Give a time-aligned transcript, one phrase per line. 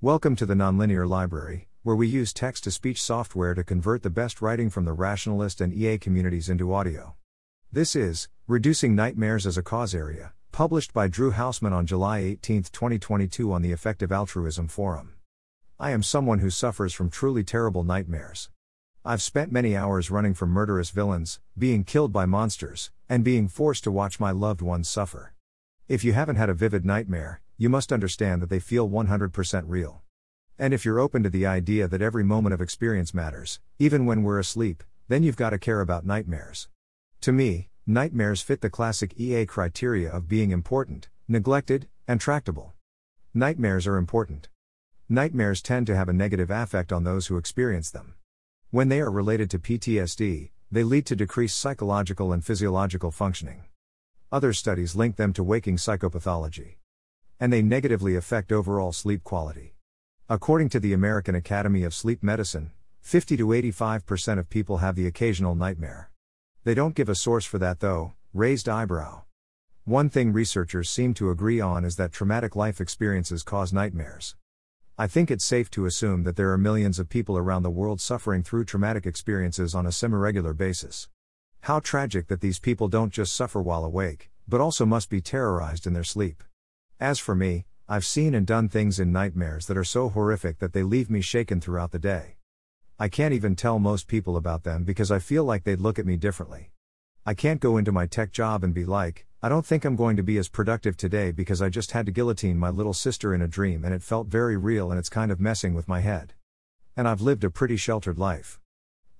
[0.00, 4.10] Welcome to the Nonlinear Library, where we use text to speech software to convert the
[4.10, 7.16] best writing from the rationalist and EA communities into audio.
[7.72, 12.62] This is Reducing Nightmares as a Cause Area, published by Drew Housman on July 18,
[12.62, 15.14] 2022, on the Effective Altruism Forum.
[15.80, 18.50] I am someone who suffers from truly terrible nightmares.
[19.04, 23.82] I've spent many hours running from murderous villains, being killed by monsters, and being forced
[23.82, 25.34] to watch my loved ones suffer.
[25.88, 30.00] If you haven't had a vivid nightmare, you must understand that they feel 100% real.
[30.60, 34.22] And if you're open to the idea that every moment of experience matters, even when
[34.22, 36.68] we're asleep, then you've got to care about nightmares.
[37.22, 42.74] To me, nightmares fit the classic EA criteria of being important, neglected, and tractable.
[43.34, 44.48] Nightmares are important.
[45.08, 48.14] Nightmares tend to have a negative affect on those who experience them.
[48.70, 53.64] When they are related to PTSD, they lead to decreased psychological and physiological functioning.
[54.30, 56.76] Other studies link them to waking psychopathology
[57.40, 59.74] and they negatively affect overall sleep quality.
[60.28, 65.06] According to the American Academy of Sleep Medicine, 50 to 85% of people have the
[65.06, 66.10] occasional nightmare.
[66.64, 69.22] They don't give a source for that though, raised eyebrow.
[69.84, 74.36] One thing researchers seem to agree on is that traumatic life experiences cause nightmares.
[74.98, 78.00] I think it's safe to assume that there are millions of people around the world
[78.00, 81.08] suffering through traumatic experiences on a semi regular basis.
[81.62, 85.86] How tragic that these people don't just suffer while awake, but also must be terrorized
[85.86, 86.42] in their sleep.
[87.00, 90.72] As for me, I've seen and done things in nightmares that are so horrific that
[90.72, 92.38] they leave me shaken throughout the day.
[92.98, 96.06] I can't even tell most people about them because I feel like they'd look at
[96.06, 96.72] me differently.
[97.24, 100.16] I can't go into my tech job and be like, I don't think I'm going
[100.16, 103.42] to be as productive today because I just had to guillotine my little sister in
[103.42, 106.34] a dream and it felt very real and it's kind of messing with my head.
[106.96, 108.58] And I've lived a pretty sheltered life.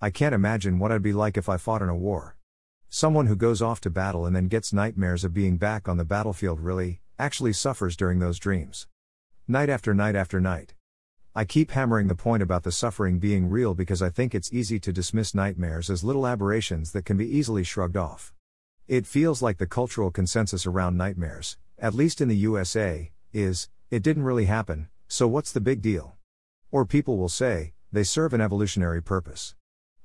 [0.00, 2.36] I can't imagine what I'd be like if I fought in a war.
[2.88, 6.04] Someone who goes off to battle and then gets nightmares of being back on the
[6.04, 8.86] battlefield really, actually suffers during those dreams.
[9.48, 10.74] Night after night after night.
[11.34, 14.78] I keep hammering the point about the suffering being real because I think it's easy
[14.80, 18.32] to dismiss nightmares as little aberrations that can be easily shrugged off.
[18.86, 24.02] It feels like the cultural consensus around nightmares, at least in the USA, is, it
[24.02, 26.16] didn't really happen, so what's the big deal?
[26.70, 29.54] Or people will say, they serve an evolutionary purpose.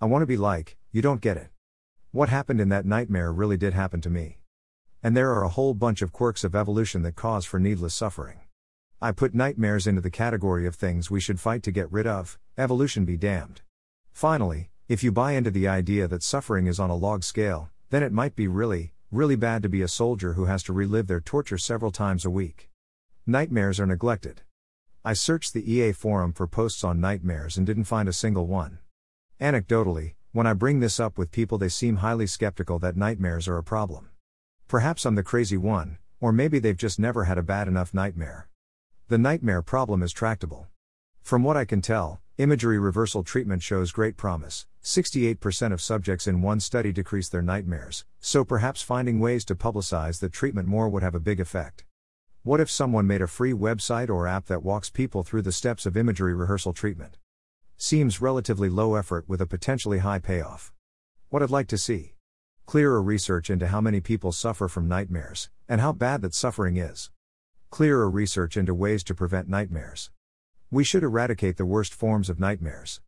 [0.00, 1.48] I want to be like, you don't get it.
[2.10, 4.41] What happened in that nightmare really did happen to me.
[5.02, 8.40] And there are a whole bunch of quirks of evolution that cause for needless suffering.
[9.00, 12.38] I put nightmares into the category of things we should fight to get rid of,
[12.56, 13.62] evolution be damned.
[14.12, 18.04] Finally, if you buy into the idea that suffering is on a log scale, then
[18.04, 21.20] it might be really, really bad to be a soldier who has to relive their
[21.20, 22.70] torture several times a week.
[23.26, 24.42] Nightmares are neglected.
[25.04, 28.78] I searched the EA forum for posts on nightmares and didn't find a single one.
[29.40, 33.58] Anecdotally, when I bring this up with people, they seem highly skeptical that nightmares are
[33.58, 34.10] a problem.
[34.72, 38.48] Perhaps I'm the crazy one, or maybe they've just never had a bad enough nightmare.
[39.08, 40.66] The nightmare problem is tractable.
[41.20, 44.66] From what I can tell, imagery rehearsal treatment shows great promise.
[44.82, 50.20] 68% of subjects in one study decrease their nightmares, so perhaps finding ways to publicize
[50.20, 51.84] the treatment more would have a big effect.
[52.42, 55.84] What if someone made a free website or app that walks people through the steps
[55.84, 57.18] of imagery rehearsal treatment?
[57.76, 60.72] Seems relatively low effort with a potentially high payoff.
[61.28, 62.14] What I'd like to see
[62.72, 67.10] Clearer research into how many people suffer from nightmares, and how bad that suffering is.
[67.68, 70.10] Clearer research into ways to prevent nightmares.
[70.70, 73.02] We should eradicate the worst forms of nightmares.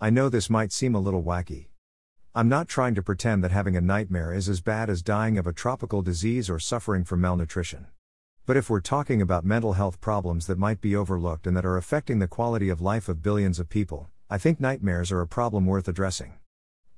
[0.00, 1.70] I know this might seem a little wacky.
[2.36, 5.46] I'm not trying to pretend that having a nightmare is as bad as dying of
[5.48, 7.88] a tropical disease or suffering from malnutrition.
[8.46, 11.76] But if we're talking about mental health problems that might be overlooked and that are
[11.76, 15.66] affecting the quality of life of billions of people, I think nightmares are a problem
[15.66, 16.34] worth addressing.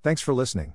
[0.02, 0.74] Thanks for listening.